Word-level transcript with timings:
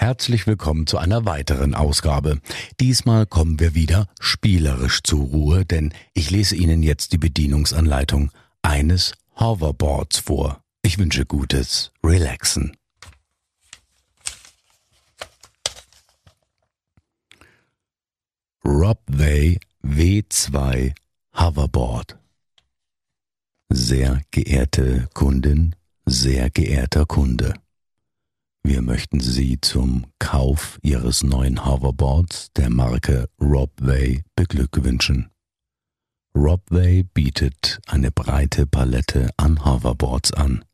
Herzlich 0.00 0.46
willkommen 0.46 0.86
zu 0.86 0.96
einer 0.96 1.26
weiteren 1.26 1.74
Ausgabe. 1.74 2.40
Diesmal 2.80 3.26
kommen 3.26 3.60
wir 3.60 3.74
wieder 3.74 4.08
spielerisch 4.18 5.02
zur 5.02 5.26
Ruhe, 5.26 5.66
denn 5.66 5.92
ich 6.14 6.30
lese 6.30 6.56
Ihnen 6.56 6.82
jetzt 6.82 7.12
die 7.12 7.18
Bedienungsanleitung 7.18 8.30
eines 8.62 9.12
Hoverboards 9.38 10.16
vor. 10.16 10.62
Ich 10.80 10.96
wünsche 10.96 11.26
gutes 11.26 11.92
Relaxen. 12.02 12.78
Robway 18.64 19.60
W2 19.84 20.94
Hoverboard 21.34 22.18
Sehr 23.68 24.22
geehrte 24.30 25.10
Kundin, 25.12 25.76
sehr 26.06 26.48
geehrter 26.48 27.04
Kunde. 27.04 27.52
Wir 28.70 28.82
möchten 28.82 29.18
Sie 29.18 29.60
zum 29.60 30.06
Kauf 30.20 30.78
Ihres 30.82 31.24
neuen 31.24 31.66
Hoverboards 31.66 32.52
der 32.52 32.70
Marke 32.70 33.28
Robway 33.40 34.22
beglückwünschen. 34.36 35.28
Robway 36.36 37.02
bietet 37.02 37.80
eine 37.88 38.12
breite 38.12 38.68
Palette 38.68 39.30
an 39.36 39.64
Hoverboards 39.64 40.34
an. 40.34 40.64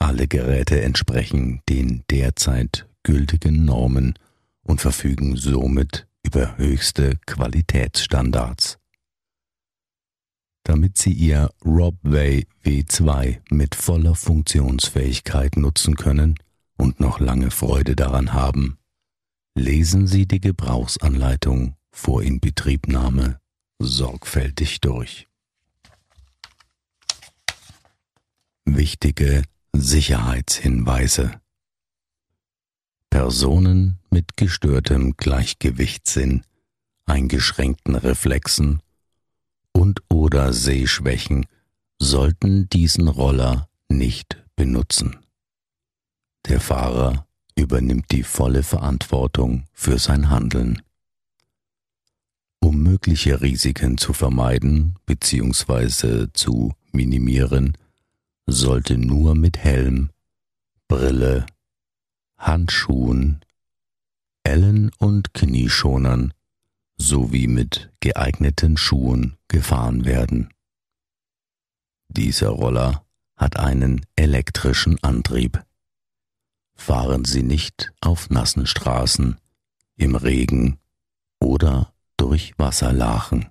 Alle 0.00 0.26
Geräte 0.26 0.82
entsprechen 0.82 1.62
den 1.68 2.02
derzeit 2.10 2.88
gültigen 3.04 3.64
Normen 3.64 4.18
und 4.62 4.80
verfügen 4.80 5.36
somit 5.36 6.08
über 6.24 6.58
höchste 6.58 7.16
Qualitätsstandards. 7.26 8.80
Damit 10.64 10.98
Sie 10.98 11.12
Ihr 11.12 11.48
Robway 11.64 12.48
W2 12.64 13.38
mit 13.50 13.76
voller 13.76 14.16
Funktionsfähigkeit 14.16 15.56
nutzen 15.56 15.94
können, 15.94 16.34
und 16.76 17.00
noch 17.00 17.20
lange 17.20 17.50
Freude 17.50 17.96
daran 17.96 18.32
haben, 18.32 18.78
lesen 19.54 20.06
Sie 20.06 20.26
die 20.26 20.40
Gebrauchsanleitung 20.40 21.76
vor 21.90 22.22
Inbetriebnahme 22.22 23.40
sorgfältig 23.78 24.80
durch. 24.80 25.28
Wichtige 28.64 29.44
Sicherheitshinweise 29.72 31.40
Personen 33.10 34.00
mit 34.10 34.36
gestörtem 34.36 35.16
Gleichgewichtssinn, 35.16 36.42
eingeschränkten 37.06 37.94
Reflexen 37.94 38.82
und 39.72 40.02
oder 40.08 40.52
Sehschwächen 40.52 41.46
sollten 42.00 42.68
diesen 42.68 43.06
Roller 43.06 43.68
nicht 43.88 44.44
benutzen. 44.56 45.23
Der 46.48 46.60
Fahrer 46.60 47.26
übernimmt 47.56 48.10
die 48.10 48.22
volle 48.22 48.62
Verantwortung 48.62 49.64
für 49.72 49.98
sein 49.98 50.28
Handeln. 50.28 50.82
Um 52.60 52.82
mögliche 52.82 53.40
Risiken 53.40 53.98
zu 53.98 54.12
vermeiden 54.12 54.96
bzw. 55.06 56.28
zu 56.32 56.74
minimieren, 56.92 57.76
sollte 58.46 58.98
nur 58.98 59.34
mit 59.34 59.58
Helm, 59.58 60.10
Brille, 60.88 61.46
Handschuhen, 62.36 63.44
Ellen- 64.42 64.90
und 64.98 65.32
Knieschonern 65.32 66.34
sowie 66.98 67.46
mit 67.46 67.90
geeigneten 68.00 68.76
Schuhen 68.76 69.36
gefahren 69.48 70.04
werden. 70.04 70.50
Dieser 72.08 72.50
Roller 72.50 73.04
hat 73.36 73.58
einen 73.58 74.04
elektrischen 74.16 75.02
Antrieb 75.02 75.64
fahren 76.76 77.24
Sie 77.24 77.42
nicht 77.42 77.92
auf 78.00 78.30
nassen 78.30 78.66
Straßen, 78.66 79.38
im 79.96 80.16
Regen 80.16 80.78
oder 81.40 81.92
durch 82.16 82.54
Wasserlachen. 82.58 83.48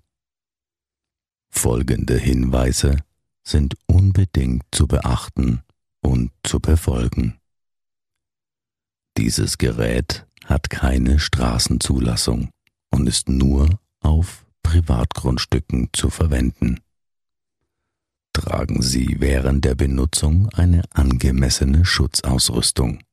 Folgende 1.49 2.17
Hinweise 2.17 2.97
sind 3.43 3.75
unbedingt 3.87 4.63
zu 4.71 4.87
beachten 4.87 5.61
und 6.01 6.31
zu 6.43 6.59
befolgen. 6.59 7.39
Dieses 9.17 9.57
Gerät 9.57 10.25
hat 10.45 10.69
keine 10.69 11.19
Straßenzulassung 11.19 12.49
und 12.89 13.07
ist 13.07 13.29
nur 13.29 13.79
auf 13.99 14.45
Privatgrundstücken 14.63 15.89
zu 15.93 16.09
verwenden. 16.09 16.79
Tragen 18.33 18.81
Sie 18.81 19.17
während 19.19 19.63
der 19.63 19.75
Benutzung 19.75 20.49
eine 20.49 20.83
angemessene 20.91 21.85
Schutzausrüstung 21.85 23.03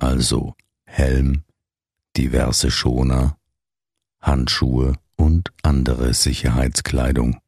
also 0.00 0.54
Helm, 0.84 1.44
diverse 2.16 2.70
Schoner, 2.70 3.36
Handschuhe 4.20 4.94
und 5.16 5.52
andere 5.62 6.14
Sicherheitskleidung. 6.14 7.40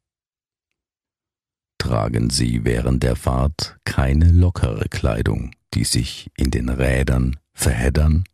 Tragen 1.78 2.30
Sie 2.30 2.64
während 2.64 3.02
der 3.02 3.16
Fahrt 3.16 3.76
keine 3.84 4.30
lockere 4.30 4.88
Kleidung, 4.88 5.50
die 5.74 5.84
sich 5.84 6.30
in 6.36 6.50
den 6.50 6.68
Rädern 6.68 7.38
verheddern 7.52 8.24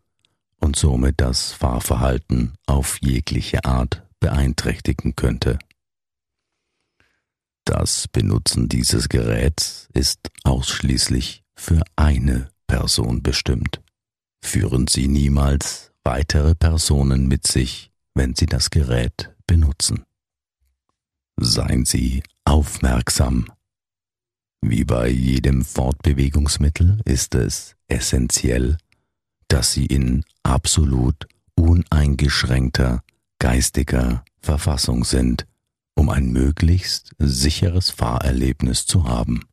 und 0.60 0.76
somit 0.76 1.14
das 1.18 1.52
Fahrverhalten 1.52 2.52
auf 2.66 2.98
jegliche 3.00 3.64
Art 3.64 4.06
beeinträchtigen 4.20 5.16
könnte. 5.16 5.58
Das 7.64 8.08
Benutzen 8.08 8.68
dieses 8.68 9.08
Geräts 9.08 9.88
ist 9.92 10.30
ausschließlich 10.44 11.44
für 11.54 11.82
eine 11.96 12.50
Person 12.66 13.22
bestimmt. 13.22 13.80
Führen 14.42 14.86
Sie 14.86 15.08
niemals 15.08 15.92
weitere 16.04 16.54
Personen 16.54 17.28
mit 17.28 17.46
sich, 17.46 17.90
wenn 18.14 18.34
Sie 18.34 18.46
das 18.46 18.70
Gerät 18.70 19.34
benutzen. 19.46 20.04
Seien 21.38 21.84
Sie 21.84 22.22
aufmerksam. 22.44 23.46
Wie 24.60 24.84
bei 24.84 25.08
jedem 25.08 25.64
Fortbewegungsmittel 25.64 27.00
ist 27.04 27.34
es 27.34 27.76
essentiell, 27.86 28.76
dass 29.48 29.72
Sie 29.72 29.86
in 29.86 30.24
absolut 30.42 31.28
uneingeschränkter 31.54 33.02
geistiger 33.38 34.24
Verfassung 34.40 35.04
sind, 35.04 35.46
um 35.94 36.10
ein 36.10 36.32
möglichst 36.32 37.12
sicheres 37.18 37.90
Fahrerlebnis 37.90 38.86
zu 38.86 39.04
haben. 39.04 39.44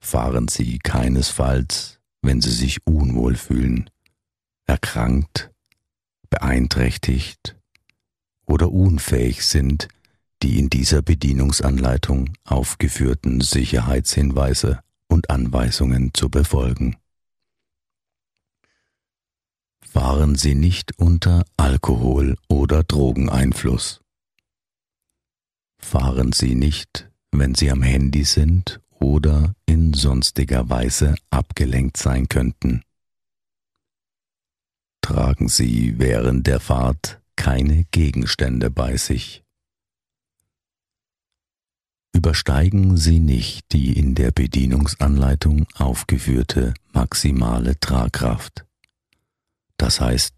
Fahren 0.00 0.48
Sie 0.48 0.78
keinesfalls 0.78 2.00
wenn 2.24 2.40
sie 2.40 2.50
sich 2.50 2.86
unwohl 2.86 3.36
fühlen, 3.36 3.90
erkrankt, 4.66 5.50
beeinträchtigt 6.30 7.56
oder 8.46 8.72
unfähig 8.72 9.44
sind, 9.44 9.88
die 10.42 10.58
in 10.58 10.70
dieser 10.70 11.02
Bedienungsanleitung 11.02 12.30
aufgeführten 12.44 13.40
Sicherheitshinweise 13.40 14.80
und 15.08 15.30
Anweisungen 15.30 16.12
zu 16.12 16.28
befolgen. 16.28 16.96
Fahren 19.80 20.34
Sie 20.34 20.54
nicht 20.54 20.98
unter 20.98 21.44
Alkohol- 21.56 22.36
oder 22.48 22.82
Drogeneinfluss. 22.82 24.00
Fahren 25.78 26.32
Sie 26.32 26.56
nicht, 26.56 27.08
wenn 27.30 27.54
Sie 27.54 27.70
am 27.70 27.82
Handy 27.82 28.24
sind 28.24 28.80
oder 29.04 29.54
in 29.66 29.92
sonstiger 29.92 30.70
Weise 30.70 31.14
abgelenkt 31.28 31.98
sein 31.98 32.26
könnten. 32.26 32.82
Tragen 35.02 35.48
Sie 35.48 35.98
während 35.98 36.46
der 36.46 36.58
Fahrt 36.58 37.20
keine 37.36 37.84
Gegenstände 37.90 38.70
bei 38.70 38.96
sich. 38.96 39.44
Übersteigen 42.14 42.96
Sie 42.96 43.18
nicht 43.18 43.72
die 43.72 43.98
in 43.98 44.14
der 44.14 44.30
Bedienungsanleitung 44.30 45.66
aufgeführte 45.74 46.72
maximale 46.94 47.78
Tragkraft. 47.78 48.64
Das 49.76 50.00
heißt, 50.00 50.34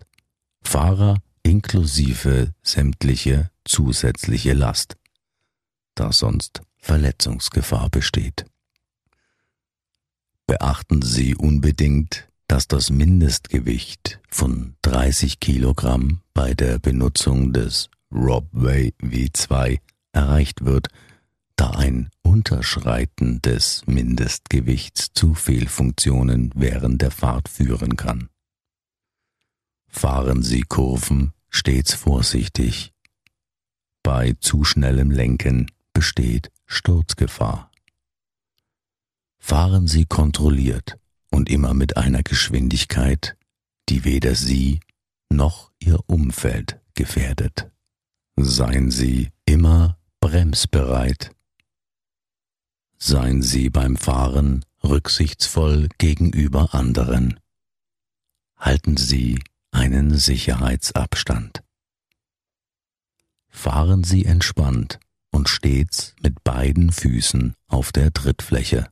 Fahrer 0.64 1.18
inklusive 1.44 2.52
sämtliche 2.64 3.50
zusätzliche 3.64 4.54
Last, 4.54 4.96
da 5.94 6.12
sonst 6.12 6.62
Verletzungsgefahr 6.78 7.90
besteht. 7.90 8.46
Beachten 10.46 11.02
Sie 11.02 11.34
unbedingt, 11.34 12.28
dass 12.46 12.69
das 12.69 12.90
Mindestgewicht 12.90 14.20
von 14.31 14.76
30 14.82 15.40
Kilogramm 15.40 16.20
bei 16.34 16.54
der 16.54 16.78
Benutzung 16.78 17.52
des 17.52 17.90
Robway 18.12 18.94
W2 19.02 19.81
erreicht 20.12 20.64
wird, 20.64 20.88
da 21.56 21.70
ein 21.70 22.10
Unterschreiten 22.22 23.43
des 23.43 23.82
Mindestgewichts 23.87 25.08
zu 25.14 25.34
Fehlfunktionen 25.34 26.52
während 26.54 27.02
der 27.02 27.10
Fahrt 27.10 27.49
führen 27.49 27.96
kann. 27.96 28.28
Fahren 29.88 30.42
Sie 30.42 30.60
Kurven 30.60 31.32
stets 31.49 31.94
vorsichtig. 31.94 32.92
Bei 34.04 34.34
zu 34.38 34.62
schnellem 34.62 35.10
Lenken 35.10 35.70
besteht 35.92 36.52
Sturzgefahr. 36.66 37.70
Fahren 39.48 39.87
Sie 39.87 40.06
kontrolliert 40.06 40.98
und 41.31 41.48
immer 41.48 41.72
mit 41.72 41.96
einer 41.96 42.25
Geschwindigkeit, 42.25 43.37
die 43.88 44.02
weder 44.02 44.34
Sie 44.34 44.81
noch 45.31 45.70
Ihr 45.78 46.00
Umfeld 46.08 46.81
gefährdet. 46.94 47.70
Seien 48.34 48.90
Sie 48.90 49.31
immer 49.44 50.00
bremsbereit. 50.19 51.31
Seien 52.98 53.40
Sie 53.40 53.70
beim 53.70 53.96
Fahren 53.96 54.64
rücksichtsvoll 54.82 55.90
gegenüber 55.99 56.75
anderen. 56.75 57.38
Halten 58.56 58.96
Sie 58.96 59.38
einen 59.70 60.19
Sicherheitsabstand. 60.19 61.62
Fahren 63.49 64.02
Sie 64.02 64.25
entspannt 64.25 64.99
und 65.31 65.49
stets 65.49 66.16
mit 66.20 66.42
beiden 66.42 66.90
Füßen 66.90 67.54
auf 67.69 67.92
der 67.92 68.12
Trittfläche. 68.12 68.88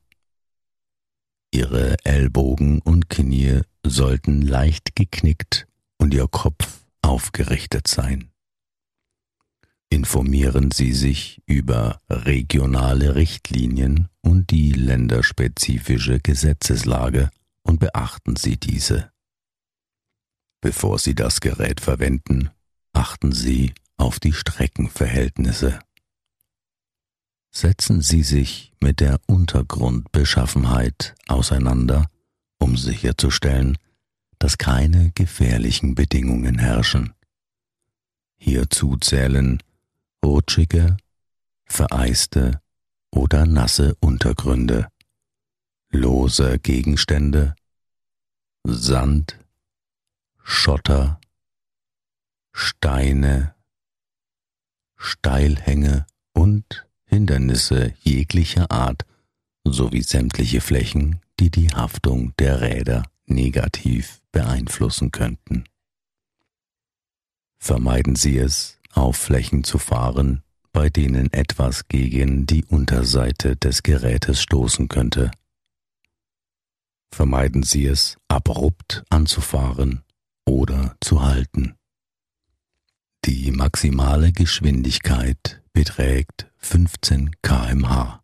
Ihre 1.55 1.95
Ellbogen 2.03 2.81
und 2.81 3.09
Knie 3.09 3.61
sollten 3.81 4.41
leicht 4.41 4.93
geknickt 4.93 5.67
und 5.97 6.13
Ihr 6.13 6.27
Kopf 6.27 6.83
aufgerichtet 7.01 7.87
sein. 7.87 8.29
Informieren 9.89 10.71
Sie 10.71 10.91
sich 10.91 11.41
über 11.45 12.01
regionale 12.09 13.15
Richtlinien 13.15 14.09
und 14.19 14.49
die 14.49 14.73
länderspezifische 14.73 16.19
Gesetzeslage 16.19 17.29
und 17.63 17.79
beachten 17.79 18.35
Sie 18.35 18.57
diese. 18.57 19.13
Bevor 20.59 20.99
Sie 20.99 21.15
das 21.15 21.39
Gerät 21.39 21.79
verwenden, 21.79 22.49
achten 22.91 23.31
Sie 23.31 23.73
auf 23.95 24.19
die 24.19 24.33
Streckenverhältnisse. 24.33 25.79
Setzen 27.55 28.01
Sie 28.01 28.21
sich 28.21 28.73
mit 28.81 28.99
der 28.99 29.21
Untergrundbeschaffenheit 29.27 31.15
auseinander, 31.29 32.09
um 32.59 32.75
sicherzustellen, 32.75 33.77
dass 34.39 34.57
keine 34.57 35.11
gefährlichen 35.11 35.95
Bedingungen 35.95 36.59
herrschen. 36.59 37.13
Hierzu 38.35 38.97
zählen 38.97 39.63
rutschige, 40.21 40.97
vereiste 41.63 42.59
oder 43.09 43.45
nasse 43.45 43.95
Untergründe, 44.01 44.89
lose 45.91 46.59
Gegenstände, 46.59 47.55
Sand, 48.65 49.39
Schotter, 50.43 51.21
Steine, 52.51 53.55
Steilhänge 54.97 56.05
und 56.33 56.84
Hindernisse 57.15 57.93
jeglicher 58.01 58.69
Art 58.71 59.05
sowie 59.63 60.01
sämtliche 60.01 60.59
Flächen, 60.59 61.21
die 61.39 61.49
die 61.49 61.69
Haftung 61.69 62.33
der 62.39 62.59
Räder 62.59 63.03
negativ 63.25 64.21
beeinflussen 64.33 65.11
könnten. 65.11 65.63
Vermeiden 67.57 68.17
Sie 68.17 68.37
es, 68.37 68.79
auf 68.91 69.15
Flächen 69.15 69.63
zu 69.63 69.77
fahren, 69.77 70.43
bei 70.73 70.89
denen 70.89 71.31
etwas 71.31 71.87
gegen 71.87 72.47
die 72.47 72.65
Unterseite 72.65 73.55
des 73.55 73.81
Gerätes 73.81 74.41
stoßen 74.41 74.89
könnte. 74.89 75.31
Vermeiden 77.11 77.63
Sie 77.63 77.85
es, 77.85 78.17
abrupt 78.27 79.05
anzufahren 79.09 80.03
oder 80.45 80.97
zu 80.99 81.23
halten. 81.23 81.75
Die 83.23 83.51
maximale 83.51 84.33
Geschwindigkeit 84.33 85.63
beträgt 85.71 86.51
15 86.65 87.29
kmh. 87.43 88.23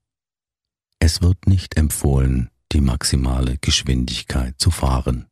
Es 0.97 1.21
wird 1.21 1.45
nicht 1.45 1.77
empfohlen, 1.77 2.49
die 2.71 2.81
maximale 2.81 3.57
Geschwindigkeit 3.59 4.55
zu 4.57 4.71
fahren. 4.71 5.27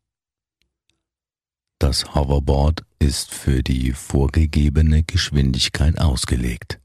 Das 1.80 2.14
Hoverboard 2.14 2.86
ist 3.00 3.34
für 3.34 3.64
die 3.64 3.94
vorgegebene 3.94 5.02
Geschwindigkeit 5.04 6.00
ausgelegt. 6.00 6.80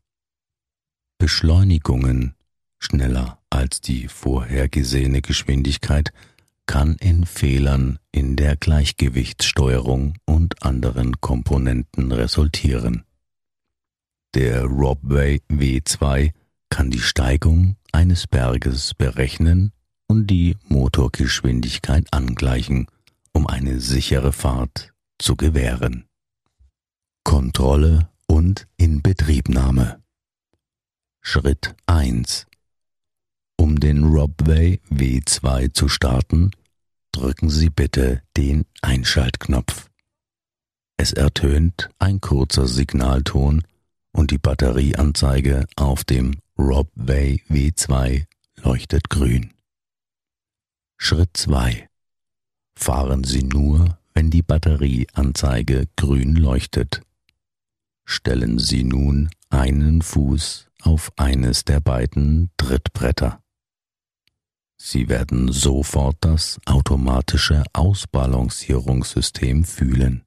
Beschleunigungen 1.18 2.34
schneller 2.78 3.38
als 3.50 3.82
die 3.82 4.08
vorhergesehene 4.08 5.20
Geschwindigkeit 5.20 6.10
kann 6.64 6.96
in 7.00 7.26
Fehlern 7.26 7.98
in 8.12 8.36
der 8.36 8.56
Gleichgewichtssteuerung 8.56 10.16
und 10.24 10.62
anderen 10.62 11.20
Komponenten 11.20 12.12
resultieren. 12.12 13.04
Der 14.34 14.64
Robway 14.64 15.40
W2 15.48 16.32
kann 16.68 16.90
die 16.90 16.98
Steigung 16.98 17.76
eines 17.92 18.26
Berges 18.26 18.92
berechnen 18.92 19.70
und 20.08 20.26
die 20.26 20.56
Motorgeschwindigkeit 20.66 22.12
angleichen, 22.12 22.88
um 23.32 23.46
eine 23.46 23.78
sichere 23.78 24.32
Fahrt 24.32 24.92
zu 25.20 25.36
gewähren. 25.36 26.06
Kontrolle 27.22 28.10
und 28.26 28.66
Inbetriebnahme 28.76 30.02
Schritt 31.20 31.76
1 31.86 32.48
Um 33.56 33.78
den 33.78 34.02
Robway 34.02 34.80
W2 34.90 35.72
zu 35.72 35.88
starten, 35.88 36.50
drücken 37.12 37.50
Sie 37.50 37.70
bitte 37.70 38.20
den 38.36 38.66
Einschaltknopf. 38.82 39.88
Es 40.96 41.12
ertönt 41.12 41.88
ein 42.00 42.20
kurzer 42.20 42.66
Signalton 42.66 43.62
und 44.14 44.30
die 44.30 44.38
Batterieanzeige 44.38 45.66
auf 45.76 46.04
dem 46.04 46.36
Robway 46.58 47.42
W2 47.50 48.24
leuchtet 48.62 49.10
grün. 49.10 49.52
Schritt 50.96 51.36
2. 51.36 51.88
Fahren 52.76 53.24
Sie 53.24 53.42
nur, 53.42 53.98
wenn 54.14 54.30
die 54.30 54.42
Batterieanzeige 54.42 55.88
grün 55.96 56.36
leuchtet. 56.36 57.02
Stellen 58.04 58.58
Sie 58.58 58.84
nun 58.84 59.30
einen 59.50 60.00
Fuß 60.00 60.68
auf 60.82 61.12
eines 61.16 61.64
der 61.64 61.80
beiden 61.80 62.50
Trittbretter. 62.56 63.40
Sie 64.76 65.08
werden 65.08 65.50
sofort 65.50 66.16
das 66.20 66.60
automatische 66.66 67.64
Ausbalancierungssystem 67.72 69.64
fühlen. 69.64 70.24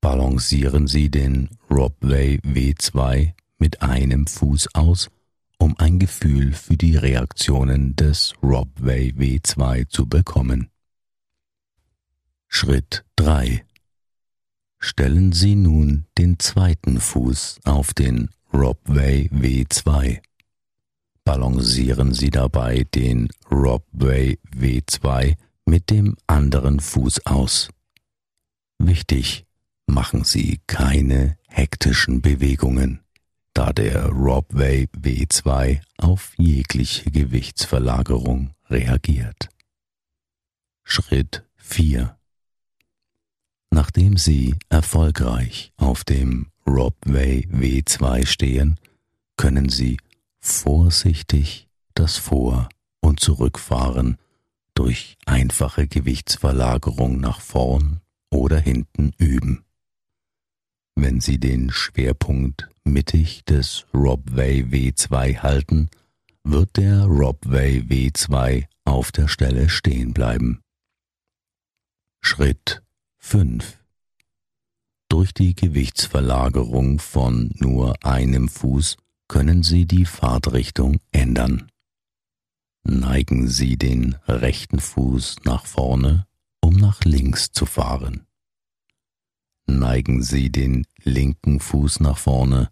Balancieren 0.00 0.86
Sie 0.86 1.10
den 1.10 1.50
Robway 1.70 2.38
W2 2.44 3.32
mit 3.58 3.82
einem 3.82 4.26
Fuß 4.26 4.74
aus 4.74 5.10
um 5.58 5.74
ein 5.78 5.98
Gefühl 5.98 6.52
für 6.52 6.76
die 6.76 6.96
Reaktionen 6.96 7.96
des 7.96 8.34
Robway 8.42 9.12
W2 9.16 9.88
zu 9.88 10.06
bekommen. 10.06 10.70
Schritt 12.48 13.04
3 13.16 13.64
Stellen 14.78 15.32
Sie 15.32 15.56
nun 15.56 16.06
den 16.18 16.38
zweiten 16.38 17.00
Fuß 17.00 17.60
auf 17.64 17.94
den 17.94 18.28
Robway 18.52 19.28
W2. 19.32 20.20
Balancieren 21.24 22.14
Sie 22.14 22.30
dabei 22.30 22.84
den 22.94 23.28
Robway 23.50 24.38
W2 24.54 25.36
mit 25.64 25.90
dem 25.90 26.16
anderen 26.26 26.78
Fuß 26.78 27.26
aus. 27.26 27.70
Wichtig, 28.78 29.45
machen 29.86 30.24
Sie 30.24 30.60
keine 30.66 31.38
hektischen 31.48 32.20
Bewegungen 32.20 33.00
da 33.56 33.72
der 33.72 34.08
Robway 34.08 34.86
W2 34.94 35.80
auf 35.96 36.34
jegliche 36.36 37.10
Gewichtsverlagerung 37.10 38.50
reagiert. 38.68 39.48
Schritt 40.84 41.42
4 41.56 42.18
Nachdem 43.70 44.18
Sie 44.18 44.56
erfolgreich 44.68 45.72
auf 45.78 46.04
dem 46.04 46.50
Robway 46.66 47.48
W2 47.50 48.26
stehen, 48.26 48.78
können 49.38 49.70
Sie 49.70 49.96
vorsichtig 50.38 51.66
das 51.94 52.18
Vor- 52.18 52.68
und 53.00 53.20
Zurückfahren 53.20 54.18
durch 54.74 55.16
einfache 55.24 55.88
Gewichtsverlagerung 55.88 57.20
nach 57.20 57.40
vorn 57.40 58.00
oder 58.30 58.58
hinten 58.58 59.14
üben. 59.16 59.65
Wenn 60.98 61.20
Sie 61.20 61.38
den 61.38 61.70
Schwerpunkt 61.70 62.70
mittig 62.84 63.44
des 63.44 63.86
Robway 63.92 64.62
W2 64.62 65.38
halten, 65.38 65.90
wird 66.42 66.78
der 66.78 67.04
Robway 67.04 67.80
W2 67.80 68.64
auf 68.86 69.12
der 69.12 69.28
Stelle 69.28 69.68
stehen 69.68 70.14
bleiben. 70.14 70.62
Schritt 72.22 72.82
5 73.18 73.78
Durch 75.10 75.34
die 75.34 75.54
Gewichtsverlagerung 75.54 76.98
von 76.98 77.50
nur 77.56 78.02
einem 78.02 78.48
Fuß 78.48 78.96
können 79.28 79.62
Sie 79.62 79.84
die 79.84 80.06
Fahrtrichtung 80.06 80.96
ändern. 81.12 81.68
Neigen 82.84 83.48
Sie 83.48 83.76
den 83.76 84.16
rechten 84.26 84.80
Fuß 84.80 85.36
nach 85.44 85.66
vorne, 85.66 86.26
um 86.62 86.74
nach 86.76 87.04
links 87.04 87.52
zu 87.52 87.66
fahren. 87.66 88.26
Neigen 89.66 90.22
Sie 90.22 90.50
den 90.50 90.86
linken 91.02 91.60
Fuß 91.60 92.00
nach 92.00 92.18
vorne, 92.18 92.70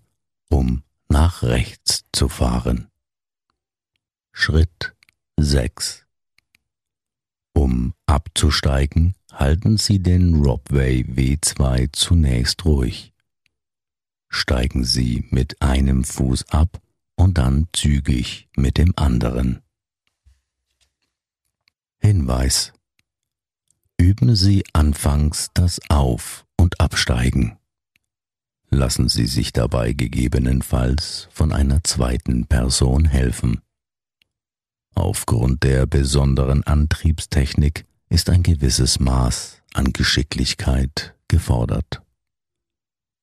um 0.48 0.82
nach 1.08 1.42
rechts 1.42 2.04
zu 2.12 2.28
fahren. 2.28 2.88
Schritt 4.32 4.94
6 5.38 6.06
Um 7.52 7.94
abzusteigen, 8.06 9.14
halten 9.32 9.76
Sie 9.76 10.00
den 10.00 10.34
Robway 10.42 11.02
W2 11.02 11.92
zunächst 11.92 12.64
ruhig. 12.64 13.12
Steigen 14.28 14.84
Sie 14.84 15.26
mit 15.30 15.60
einem 15.62 16.04
Fuß 16.04 16.48
ab 16.50 16.80
und 17.16 17.38
dann 17.38 17.68
zügig 17.72 18.48
mit 18.56 18.78
dem 18.78 18.92
anderen. 18.96 19.62
Hinweis 21.98 22.72
Üben 23.96 24.34
Sie 24.34 24.64
anfangs 24.72 25.50
das 25.54 25.80
Auf- 25.88 26.43
und 26.64 26.80
Absteigen. 26.80 27.58
Lassen 28.70 29.10
Sie 29.10 29.26
sich 29.26 29.52
dabei 29.52 29.92
gegebenenfalls 29.92 31.28
von 31.30 31.52
einer 31.52 31.84
zweiten 31.84 32.46
Person 32.46 33.04
helfen. 33.04 33.60
Aufgrund 34.94 35.62
der 35.62 35.86
besonderen 35.86 36.64
Antriebstechnik 36.64 37.84
ist 38.08 38.30
ein 38.30 38.42
gewisses 38.42 38.98
Maß 38.98 39.60
an 39.74 39.92
Geschicklichkeit 39.92 41.14
gefordert. 41.28 42.00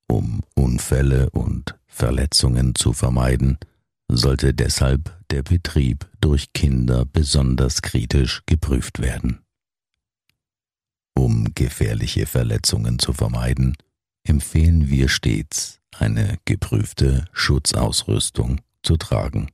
Um 0.08 0.42
Unfälle 0.54 1.32
und 1.32 1.80
Verletzungen 1.88 2.76
zu 2.76 2.94
vermeiden, 2.94 3.58
sollte 4.08 4.54
deshalb 4.54 5.18
der 5.32 5.42
Betrieb 5.42 6.08
durch 6.20 6.54
Kinder 6.54 7.06
besonders 7.06 7.82
kritisch 7.82 8.44
geprüft 8.46 9.02
werden. 9.02 9.41
Um 11.16 11.54
gefährliche 11.56 12.26
Verletzungen 12.26 13.00
zu 13.00 13.14
vermeiden, 13.14 13.76
empfehlen 14.24 14.90
wir 14.90 15.10
stets, 15.10 15.80
eine 15.98 16.38
geprüfte 16.46 17.26
Schutzausrüstung 17.34 18.62
zu 18.84 18.98
tragen, 18.98 19.52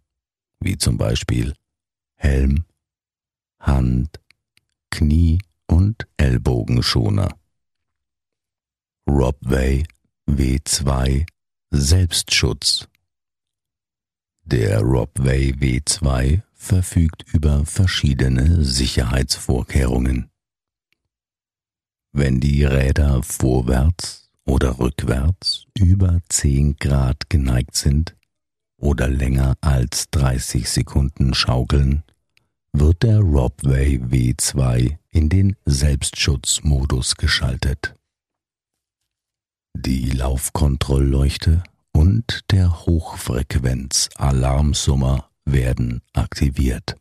wie 0.59 0.77
zum 0.77 0.97
Beispiel 0.97 1.53
Helm, 2.15 2.65
Hand, 3.59 4.19
Knie- 4.91 5.41
und 5.67 6.07
Ellbogenschoner. 6.17 7.29
Robway 9.07 9.85
W2 10.29 11.25
Selbstschutz 11.69 12.87
Der 14.43 14.81
Robway 14.81 15.53
W2 15.53 16.41
verfügt 16.53 17.23
über 17.33 17.65
verschiedene 17.65 18.63
Sicherheitsvorkehrungen. 18.63 20.29
Wenn 22.19 22.39
die 22.39 22.63
Räder 22.63 23.21
vorwärts 23.21 24.31
oder 24.43 24.79
rückwärts 24.79 25.67
über 25.77 26.19
10 26.29 26.77
Grad 26.77 27.29
geneigt 27.29 27.75
sind 27.75 28.15
oder 28.77 29.07
länger 29.07 29.55
als 29.62 30.09
30 30.09 30.67
Sekunden 30.67 31.36
schaukeln, 31.36 32.01
wird 32.74 33.03
der 33.03 33.19
Robway 33.19 34.00
W2 34.00 34.97
in 35.12 35.29
den 35.29 35.57
Selbstschutzmodus 35.65 37.17
geschaltet. 37.17 37.93
Die 39.75 40.09
Laufkontrollleuchte 40.09 41.62
und 41.91 42.45
der 42.50 42.88
Hochfrequenz-Alarmsummer 42.88 45.29
werden 45.45 46.01
aktiviert. 46.13 46.95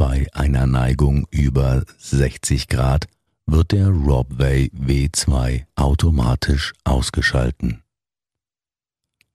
Bei 0.00 0.26
einer 0.32 0.66
Neigung 0.66 1.26
über 1.30 1.84
60 1.98 2.68
Grad 2.68 3.06
wird 3.44 3.72
der 3.72 3.88
Robway 3.88 4.70
W2 4.74 5.66
automatisch 5.74 6.72
ausgeschalten. 6.84 7.82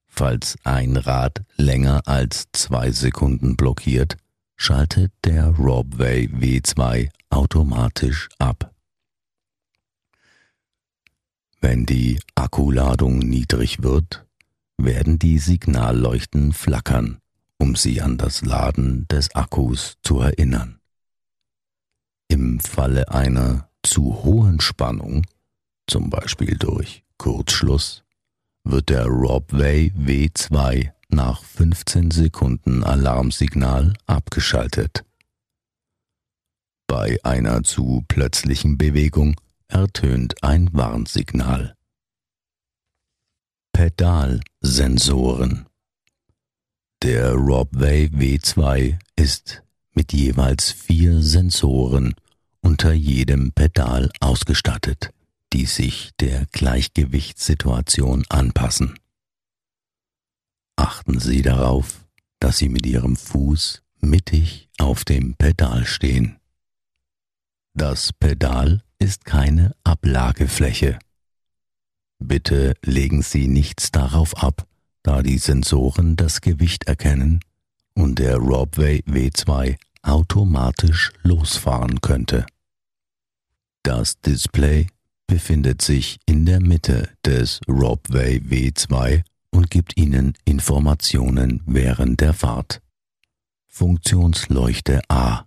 Falls 0.08 0.58
ein 0.64 0.98
Rad 0.98 1.44
länger 1.56 2.08
als 2.08 2.48
zwei 2.52 2.90
Sekunden 2.90 3.56
blockiert, 3.56 4.18
schaltet 4.56 5.12
der 5.24 5.50
Robway 5.50 6.30
W2 6.34 7.12
automatisch 7.30 8.28
ab. 8.40 8.74
Wenn 11.62 11.86
die 11.86 12.20
Akkuladung 12.34 13.20
niedrig 13.20 13.84
wird, 13.84 14.26
werden 14.78 15.20
die 15.20 15.38
Signalleuchten 15.38 16.54
flackern, 16.54 17.20
um 17.58 17.76
Sie 17.76 18.02
an 18.02 18.18
das 18.18 18.42
Laden 18.42 19.08
des 19.08 19.34
Akkus 19.36 19.98
zu 20.02 20.20
erinnern. 20.20 20.80
Im 22.28 22.60
Falle 22.60 23.10
einer 23.10 23.70
zu 23.84 24.24
hohen 24.24 24.60
Spannung, 24.60 25.26
zum 25.88 26.10
Beispiel 26.10 26.58
durch 26.58 27.04
Kurzschluss, 27.18 28.04
wird 28.64 28.90
der 28.90 29.06
Robway 29.06 29.94
W2 29.96 30.92
nach 31.10 31.44
15 31.44 32.12
Sekunden 32.12 32.84
Alarmsignal 32.84 33.94
abgeschaltet. 34.08 35.06
Bei 36.88 37.18
einer 37.24 37.64
zu 37.64 38.04
plötzlichen 38.08 38.78
Bewegung 38.78 39.40
ertönt 39.68 40.44
ein 40.44 40.70
Warnsignal. 40.74 41.76
Pedalsensoren 43.74 45.68
Der 47.06 47.34
Robway 47.36 48.08
W2 48.08 48.98
ist 49.16 49.62
mit 49.94 50.12
jeweils 50.12 50.72
vier 50.72 51.22
Sensoren 51.22 52.16
unter 52.62 52.94
jedem 52.94 53.52
Pedal 53.52 54.10
ausgestattet, 54.22 55.12
die 55.54 55.68
sich 55.68 56.14
der 56.20 56.48
Gleichgewichtssituation 56.48 58.26
anpassen. 58.30 58.98
Achten 60.78 61.20
Sie 61.20 61.44
darauf, 61.44 62.08
dass 62.40 62.58
Sie 62.58 62.70
mit 62.70 62.88
Ihrem 62.88 63.16
Fuß 63.16 63.84
mittig 64.00 64.68
auf 64.80 65.06
dem 65.06 65.36
Pedal 65.36 65.86
stehen. 65.86 66.40
Das 67.76 68.14
Pedal 68.14 68.82
ist 68.98 69.26
keine 69.26 69.76
Ablagefläche. 69.84 70.98
Bitte 72.18 72.74
legen 72.84 73.22
Sie 73.22 73.48
nichts 73.48 73.92
darauf 73.92 74.36
ab, 74.38 74.68
da 75.06 75.22
die 75.22 75.38
Sensoren 75.38 76.16
das 76.16 76.42
Gewicht 76.42 76.86
erkennen 76.88 77.40
und 77.94 78.18
der 78.18 78.38
Robway 78.38 79.04
W2 79.08 79.78
automatisch 80.02 81.12
losfahren 81.22 82.02
könnte. 82.02 82.48
Das 83.84 84.20
Display 84.20 84.88
befindet 85.28 85.84
sich 85.84 86.18
in 86.26 86.48
der 86.48 86.60
Mitte 86.60 87.10
des 87.24 87.62
Robway 87.68 88.38
W2 88.40 89.22
und 89.52 89.70
gibt 89.70 89.96
Ihnen 89.96 90.34
Informationen 90.44 91.62
während 91.68 92.20
der 92.20 92.34
Fahrt. 92.34 92.82
Funktionsleuchte 93.68 95.02
A 95.08 95.46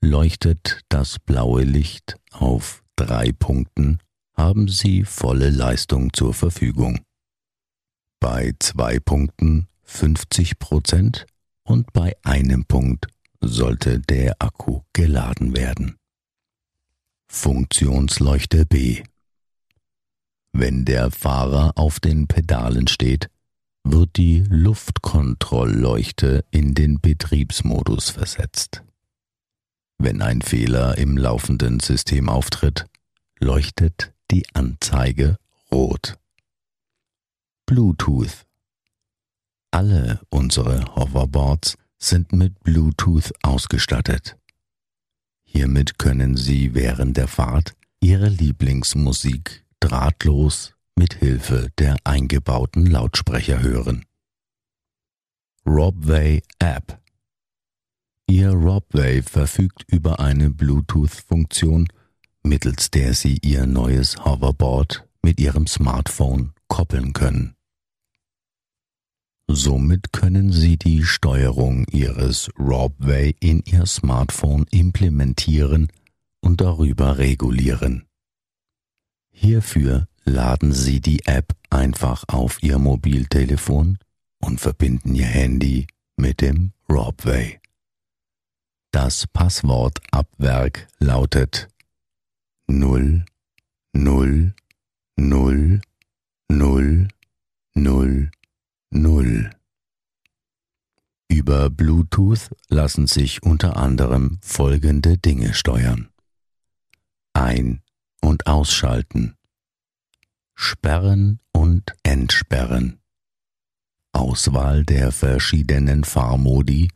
Leuchtet 0.00 0.80
das 0.88 1.18
blaue 1.18 1.64
Licht 1.64 2.16
auf 2.30 2.82
drei 2.96 3.30
Punkten, 3.32 3.98
haben 4.34 4.68
Sie 4.68 5.04
volle 5.04 5.50
Leistung 5.50 6.14
zur 6.14 6.32
Verfügung. 6.32 7.00
Bei 8.22 8.54
zwei 8.60 9.00
Punkten 9.00 9.66
50 9.82 10.60
Prozent 10.60 11.26
und 11.64 11.92
bei 11.92 12.14
einem 12.22 12.66
Punkt 12.66 13.08
sollte 13.40 13.98
der 13.98 14.36
Akku 14.38 14.82
geladen 14.92 15.56
werden. 15.56 15.96
Funktionsleuchte 17.26 18.64
B 18.64 19.02
Wenn 20.52 20.84
der 20.84 21.10
Fahrer 21.10 21.72
auf 21.74 21.98
den 21.98 22.28
Pedalen 22.28 22.86
steht, 22.86 23.28
wird 23.82 24.14
die 24.14 24.44
Luftkontrollleuchte 24.48 26.44
in 26.52 26.74
den 26.74 27.00
Betriebsmodus 27.00 28.10
versetzt. 28.10 28.84
Wenn 29.98 30.22
ein 30.22 30.42
Fehler 30.42 30.96
im 30.96 31.18
laufenden 31.18 31.80
System 31.80 32.28
auftritt, 32.28 32.86
leuchtet 33.40 34.12
die 34.30 34.44
Anzeige 34.54 35.38
rot. 35.72 36.21
Bluetooth 37.72 38.44
Alle 39.70 40.20
unsere 40.28 40.94
Hoverboards 40.94 41.78
sind 41.98 42.30
mit 42.34 42.60
Bluetooth 42.60 43.32
ausgestattet. 43.42 44.36
Hiermit 45.42 45.98
können 45.98 46.36
Sie 46.36 46.74
während 46.74 47.16
der 47.16 47.28
Fahrt 47.28 47.72
Ihre 47.98 48.28
Lieblingsmusik 48.28 49.64
drahtlos 49.80 50.74
mit 50.96 51.14
Hilfe 51.14 51.70
der 51.78 51.96
eingebauten 52.04 52.84
Lautsprecher 52.84 53.62
hören. 53.62 54.04
Robway 55.64 56.42
App 56.58 57.00
Ihr 58.26 58.50
Robway 58.50 59.22
verfügt 59.22 59.84
über 59.86 60.20
eine 60.20 60.50
Bluetooth-Funktion, 60.50 61.88
mittels 62.42 62.90
der 62.90 63.14
Sie 63.14 63.38
Ihr 63.40 63.64
neues 63.64 64.22
Hoverboard 64.26 65.08
mit 65.22 65.40
Ihrem 65.40 65.66
Smartphone 65.66 66.52
koppeln 66.68 67.14
können. 67.14 67.56
Somit 69.54 70.14
können 70.14 70.50
Sie 70.50 70.78
die 70.78 71.04
Steuerung 71.04 71.84
Ihres 71.90 72.48
Robway 72.58 73.36
in 73.38 73.62
Ihr 73.66 73.84
Smartphone 73.84 74.64
implementieren 74.70 75.92
und 76.40 76.62
darüber 76.62 77.18
regulieren. 77.18 78.06
Hierfür 79.30 80.08
laden 80.24 80.72
Sie 80.72 81.02
die 81.02 81.26
App 81.26 81.54
einfach 81.68 82.24
auf 82.28 82.62
Ihr 82.62 82.78
Mobiltelefon 82.78 83.98
und 84.38 84.58
verbinden 84.58 85.14
Ihr 85.14 85.26
Handy 85.26 85.86
mit 86.16 86.40
dem 86.40 86.72
Robway. 86.88 87.60
Das 88.90 89.26
Passwort 89.26 90.00
ab 90.12 90.28
Werk 90.38 90.88
lautet 90.98 91.68
0 92.68 93.26
0 93.92 94.54
0 95.16 95.80
0 96.48 97.08
0 97.74 98.30
0. 98.94 99.50
Über 101.62 101.70
Bluetooth 101.70 102.50
lassen 102.70 103.06
sich 103.06 103.44
unter 103.44 103.76
anderem 103.76 104.40
folgende 104.42 105.16
Dinge 105.16 105.54
steuern. 105.54 106.08
Ein- 107.34 107.82
und 108.20 108.48
ausschalten. 108.48 109.36
Sperren 110.56 111.38
und 111.52 111.94
entsperren. 112.02 112.98
Auswahl 114.10 114.84
der 114.84 115.12
verschiedenen 115.12 116.02
Fahrmodi 116.02 116.90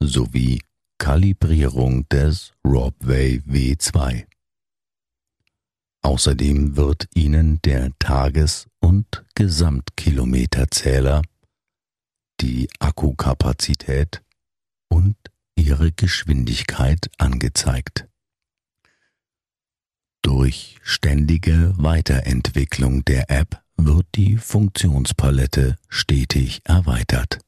sowie 0.00 0.60
Kalibrierung 0.98 2.08
des 2.08 2.52
Robway 2.66 3.40
W2. 3.46 4.24
Außerdem 6.02 6.74
wird 6.76 7.06
Ihnen 7.14 7.62
der 7.62 7.96
Tages- 8.00 8.66
und 8.80 9.24
Gesamtkilometerzähler, 9.36 11.22
die 12.40 12.68
Akkukapazität 12.78 14.22
und 14.88 15.16
Ihre 15.56 15.92
Geschwindigkeit 15.92 17.10
angezeigt. 17.18 18.08
Durch 20.22 20.78
ständige 20.82 21.74
Weiterentwicklung 21.76 23.04
der 23.04 23.30
App 23.30 23.62
wird 23.76 24.06
die 24.14 24.36
Funktionspalette 24.38 25.76
stetig 25.88 26.60
erweitert. 26.64 27.40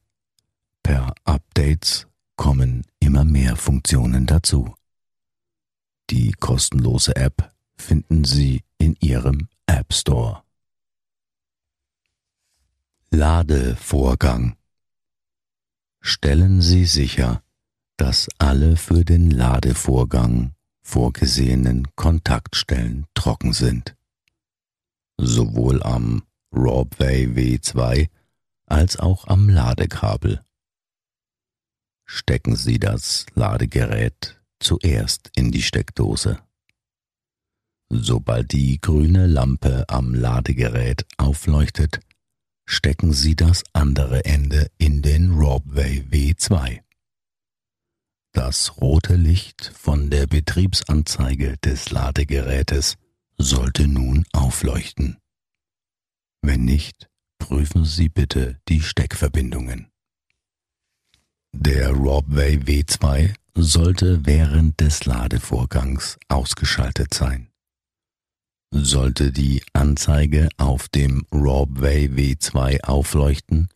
Per 0.83 1.13
Updates 1.23 2.07
kommen 2.35 2.85
immer 2.99 3.23
mehr 3.23 3.55
Funktionen 3.55 4.25
dazu. 4.25 4.75
Die 6.09 6.33
kostenlose 6.33 7.15
App 7.15 7.53
finden 7.75 8.25
Sie 8.25 8.63
in 8.77 8.95
Ihrem 8.99 9.47
App 9.65 9.93
Store. 9.93 10.43
Ladevorgang 13.11 14.55
Stellen 16.05 16.61
Sie 16.61 16.83
sicher, 16.83 17.41
dass 17.95 18.27
alle 18.37 18.75
für 18.75 19.05
den 19.05 19.31
Ladevorgang 19.31 20.53
vorgesehenen 20.81 21.87
Kontaktstellen 21.95 23.05
trocken 23.13 23.53
sind. 23.53 23.95
Sowohl 25.17 25.81
am 25.81 26.23
Robway 26.53 27.27
W2 27.27 28.09
als 28.65 28.99
auch 28.99 29.27
am 29.27 29.47
Ladekabel. 29.47 30.43
Stecken 32.05 32.57
Sie 32.57 32.79
das 32.79 33.25
Ladegerät 33.33 34.41
zuerst 34.59 35.31
in 35.37 35.53
die 35.53 35.61
Steckdose. 35.61 36.37
Sobald 37.89 38.51
die 38.51 38.81
grüne 38.81 39.25
Lampe 39.25 39.85
am 39.87 40.13
Ladegerät 40.13 41.05
aufleuchtet, 41.15 42.01
stecken 42.65 43.13
Sie 43.13 43.35
das 43.35 43.63
andere 43.73 44.25
Ende 44.25 44.69
in 44.77 45.01
den 45.01 45.31
Robway 45.31 46.03
W2. 46.09 46.81
Das 48.33 48.77
rote 48.77 49.15
Licht 49.15 49.71
von 49.75 50.09
der 50.09 50.25
Betriebsanzeige 50.25 51.57
des 51.63 51.91
Ladegerätes 51.91 52.97
sollte 53.37 53.87
nun 53.87 54.25
aufleuchten. 54.33 55.17
Wenn 56.41 56.65
nicht, 56.65 57.09
prüfen 57.37 57.85
Sie 57.85 58.09
bitte 58.09 58.59
die 58.67 58.81
Steckverbindungen. 58.81 59.91
Der 61.51 61.91
Robway 61.91 62.57
W2 62.57 63.35
sollte 63.53 64.25
während 64.25 64.79
des 64.79 65.05
Ladevorgangs 65.05 66.17
ausgeschaltet 66.27 67.13
sein. 67.13 67.52
Sollte 68.75 69.31
die 69.31 69.63
Anzeige 69.73 70.49
auf 70.57 70.89
dem 70.89 71.27
Robway 71.31 72.07
W2 72.07 72.83
aufleuchten, 72.83 73.69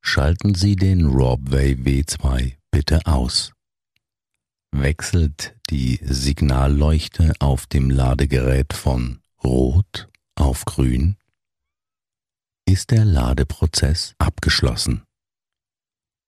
schalten 0.00 0.54
Sie 0.54 0.74
den 0.74 1.04
Robway 1.04 1.74
W2 1.74 2.54
bitte 2.70 3.00
aus. 3.04 3.52
Wechselt 4.72 5.54
die 5.68 6.00
Signalleuchte 6.02 7.34
auf 7.40 7.66
dem 7.66 7.90
Ladegerät 7.90 8.72
von 8.72 9.20
Rot 9.44 10.08
auf 10.34 10.64
Grün, 10.64 11.16
ist 12.64 12.90
der 12.90 13.04
Ladeprozess 13.04 14.14
abgeschlossen. 14.16 15.02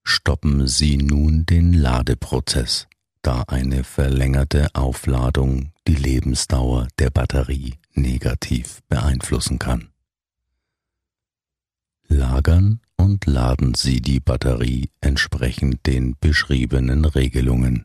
Stoppen 0.04 0.68
Sie 0.68 0.98
nun 0.98 1.46
den 1.46 1.72
Ladeprozess, 1.72 2.86
da 3.22 3.44
eine 3.48 3.82
verlängerte 3.82 4.68
Aufladung 4.74 5.72
die 5.86 5.94
Lebensdauer 5.94 6.88
der 6.98 7.10
Batterie 7.10 7.80
negativ 7.94 8.80
beeinflussen 8.88 9.58
kann. 9.58 9.88
Lagern 12.08 12.80
und 12.96 13.26
laden 13.26 13.74
Sie 13.74 14.00
die 14.00 14.20
Batterie 14.20 14.90
entsprechend 15.00 15.86
den 15.86 16.16
beschriebenen 16.18 17.04
Regelungen, 17.04 17.84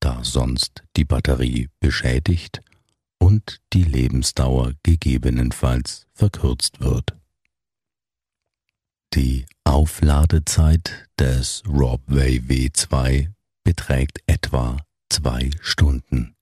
da 0.00 0.22
sonst 0.22 0.82
die 0.96 1.04
Batterie 1.04 1.70
beschädigt 1.80 2.62
und 3.18 3.60
die 3.72 3.84
Lebensdauer 3.84 4.74
gegebenenfalls 4.82 6.06
verkürzt 6.12 6.80
wird. 6.80 7.16
Die 9.14 9.46
Aufladezeit 9.64 11.08
des 11.18 11.62
Robway 11.66 12.40
W2 12.40 13.32
beträgt 13.62 14.18
etwa 14.26 14.76
zwei 15.08 15.50
Stunden. 15.60 16.34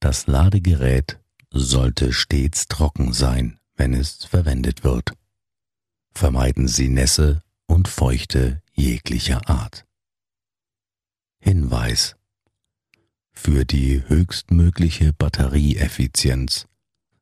Das 0.00 0.26
Ladegerät 0.26 1.18
sollte 1.54 2.12
stets 2.12 2.66
trocken 2.66 3.12
sein, 3.12 3.58
wenn 3.76 3.94
es 3.94 4.24
verwendet 4.24 4.84
wird. 4.84 5.12
Vermeiden 6.12 6.68
Sie 6.68 6.88
Nässe 6.88 7.42
und 7.66 7.88
Feuchte 7.88 8.60
jeglicher 8.72 9.48
Art. 9.48 9.86
Hinweis 11.38 12.16
Für 13.32 13.64
die 13.64 14.02
höchstmögliche 14.06 15.12
Batterieeffizienz 15.12 16.66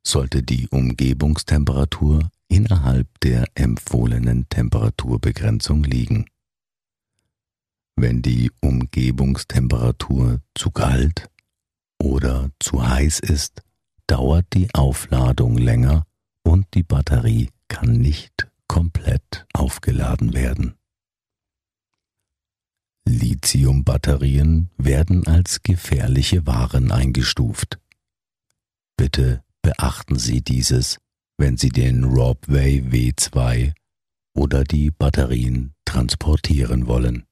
sollte 0.02 0.42
die 0.42 0.68
Umgebungstemperatur 0.68 2.30
innerhalb 2.48 3.08
der 3.20 3.46
empfohlenen 3.54 4.48
Temperaturbegrenzung 4.48 5.84
liegen. 5.84 6.26
Wenn 7.96 8.22
die 8.22 8.50
Umgebungstemperatur 8.60 10.40
zu 10.54 10.70
kalt 10.70 11.28
oder 11.98 12.50
zu 12.58 12.86
heiß 12.86 13.20
ist, 13.20 13.62
dauert 14.06 14.46
die 14.52 14.68
Aufladung 14.74 15.56
länger 15.56 16.06
und 16.42 16.66
die 16.74 16.82
Batterie 16.82 17.48
kann 17.68 17.92
nicht 17.92 18.50
komplett 18.68 19.46
aufgeladen 19.52 20.34
werden. 20.34 20.74
Lithiumbatterien 23.04 24.70
werden 24.76 25.26
als 25.26 25.62
gefährliche 25.62 26.46
Waren 26.46 26.92
eingestuft. 26.92 27.80
Bitte 28.96 29.42
beachten 29.62 30.18
Sie 30.18 30.42
dieses, 30.42 30.98
wenn 31.36 31.56
Sie 31.56 31.70
den 31.70 32.04
Robway 32.04 32.80
W2 32.80 33.72
oder 34.34 34.64
die 34.64 34.90
Batterien 34.90 35.74
transportieren 35.84 36.86
wollen. 36.86 37.26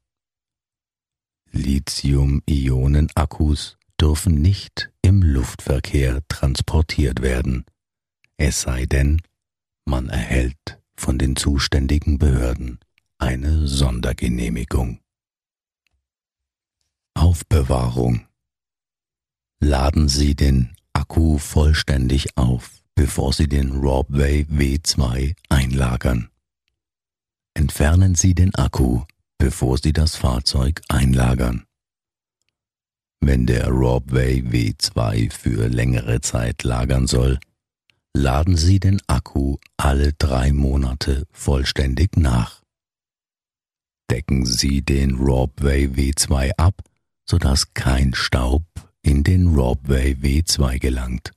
Lithium-Ionen-Akkus 1.53 3.77
dürfen 4.01 4.41
nicht 4.41 4.90
im 5.03 5.23
Luftverkehr 5.23 6.21
transportiert 6.29 7.23
werden, 7.23 7.65
es 8.37 8.63
sei 8.63 8.87
denn, 8.87 9.21
man 9.85 10.09
erhält 10.09 10.81
von 10.97 11.19
den 11.19 11.37
zuständigen 11.37 12.19
Behörden 12.19 12.79
eine 13.19 13.67
Sondergenehmigung. 13.67 15.01
Aufbewahrung 17.15 18.27
Laden 19.63 20.09
Sie 20.09 20.35
den 20.35 20.75
Akku 20.95 21.37
vollständig 21.37 22.37
auf, 22.39 22.81
bevor 22.95 23.35
Sie 23.35 23.47
den 23.47 23.73
Robway 23.73 24.47
W2 24.51 25.35
einlagern. 25.51 26.31
Entfernen 27.53 28.15
Sie 28.15 28.35
den 28.35 28.55
Akku, 28.55 29.03
bevor 29.37 29.77
Sie 29.77 29.93
das 29.93 30.17
Fahrzeug 30.17 30.81
einlagern. 30.89 31.67
Wenn 33.21 33.47
der 33.47 33.69
Robway 33.69 34.43
W2 34.43 35.31
für 35.31 35.69
längere 35.69 36.21
Zeit 36.21 36.63
lagern 36.65 37.07
soll, 37.07 37.39
laden 38.15 38.57
Sie 38.57 38.81
den 38.81 39.01
Akku 39.07 39.59
alle 39.77 40.13
drei 40.15 40.53
Monate 40.53 41.27
vollständig 41.31 42.17
nach. 42.17 42.61
decken 44.11 44.45
Sie 44.45 44.83
den 44.83 45.15
Robway 45.15 45.87
W2 45.87 46.51
ab, 46.57 46.83
sodass 47.29 47.75
kein 47.75 48.13
Staub 48.13 48.65
in 49.03 49.23
den 49.23 49.55
Robway 49.55 50.15
W2 50.15 50.81
gelangt. 50.81 51.31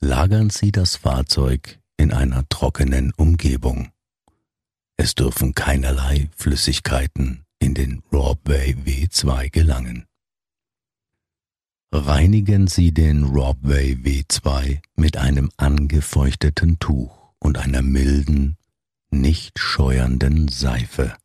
Lagern 0.00 0.48
Sie 0.48 0.72
das 0.72 0.96
Fahrzeug 0.96 1.78
in 1.98 2.12
einer 2.12 2.48
trockenen 2.48 3.12
Umgebung. 3.16 3.90
Es 4.96 5.14
dürfen 5.14 5.54
keinerlei 5.54 6.30
Flüssigkeiten 6.36 7.44
in 7.58 7.74
den 7.74 8.02
Robway 8.10 8.74
W2 8.74 9.50
gelangen. 9.50 10.06
Reinigen 11.92 12.66
Sie 12.66 12.92
den 12.92 13.24
Robway 13.24 13.94
W2 13.94 14.80
mit 14.96 15.16
einem 15.16 15.50
angefeuchteten 15.56 16.78
Tuch 16.78 17.32
und 17.38 17.58
einer 17.58 17.82
milden, 17.82 18.56
nicht 19.10 19.58
scheuernden 19.58 20.48
Seife. 20.48 21.16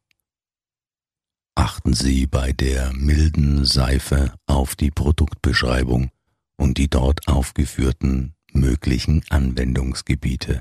Achten 1.56 1.93
Sie 1.93 2.28
bei 2.28 2.54
der 2.54 2.93
milden 2.93 3.65
Seife 3.65 4.34
auf 4.45 4.76
die 4.76 4.91
Produktbeschreibung 4.91 6.12
und 6.56 6.78
die 6.78 6.89
dort 6.89 7.28
aufgeführten 7.28 8.36
möglichen 8.54 9.24
Anwendungsgebiete. 9.30 10.60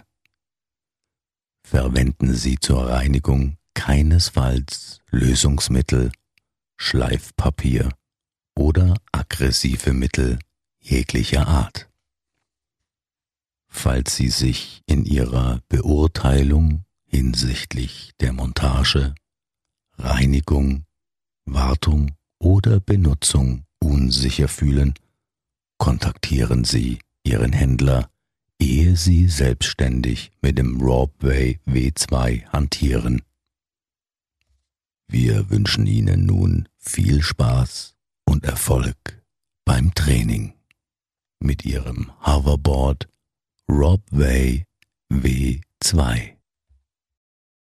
Verwenden 1.65 2.35
Sie 2.35 2.59
zur 2.59 2.89
Reinigung 2.89 3.59
keinesfalls 3.75 5.01
Lösungsmittel, 5.11 6.13
Schleifpapier 6.77 7.91
oder 8.59 8.97
aggressive 9.13 9.93
Mittel 9.93 10.39
jeglicher 10.81 11.47
Art. 11.47 11.89
Falls 13.69 14.17
Sie 14.17 14.29
sich 14.29 14.83
in 14.87 15.05
Ihrer 15.05 15.61
Beurteilung 15.69 16.85
hinsichtlich 17.07 18.13
der 18.21 18.33
Montage, 18.33 19.15
Reinigung, 19.97 20.85
Wartung 21.45 22.17
oder 22.39 22.81
Benutzung 22.81 23.65
unsicher 23.79 24.49
fühlen, 24.49 24.95
kontaktieren 25.79 26.65
Sie 26.65 26.99
Ihren 27.23 27.53
Händler, 27.53 28.11
ehe 28.59 28.97
Sie 28.97 29.29
selbstständig 29.29 30.33
mit 30.43 30.59
dem 30.59 30.81
Robway 30.81 31.61
W2 31.67 32.47
hantieren. 32.49 33.23
Wir 35.07 35.49
wünschen 35.49 35.87
Ihnen 35.87 36.27
nun 36.27 36.69
viel 36.77 37.23
Spaß 37.23 37.98
und 38.29 38.45
Erfolg 38.45 39.23
beim 39.65 39.95
Training 39.95 40.53
mit 41.41 41.65
Ihrem 41.65 42.13
Hoverboard 42.27 43.09
Robway 43.71 44.65
W2. 45.11 46.38